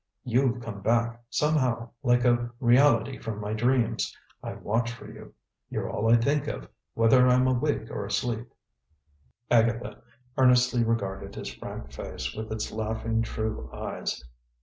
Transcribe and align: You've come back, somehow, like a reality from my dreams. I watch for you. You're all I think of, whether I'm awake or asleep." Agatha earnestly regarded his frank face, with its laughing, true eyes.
You've 0.23 0.59
come 0.61 0.81
back, 0.81 1.21
somehow, 1.29 1.91
like 2.01 2.25
a 2.25 2.49
reality 2.59 3.19
from 3.19 3.39
my 3.39 3.53
dreams. 3.53 4.17
I 4.41 4.53
watch 4.55 4.91
for 4.91 5.07
you. 5.07 5.35
You're 5.69 5.91
all 5.91 6.11
I 6.11 6.15
think 6.15 6.47
of, 6.47 6.67
whether 6.95 7.27
I'm 7.27 7.45
awake 7.45 7.91
or 7.91 8.03
asleep." 8.07 8.51
Agatha 9.51 10.01
earnestly 10.39 10.83
regarded 10.83 11.35
his 11.35 11.53
frank 11.53 11.91
face, 11.91 12.33
with 12.33 12.51
its 12.51 12.71
laughing, 12.71 13.21
true 13.21 13.69
eyes. 13.71 14.23